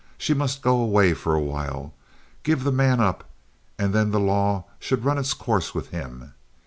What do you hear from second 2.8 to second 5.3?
up, and then the law should run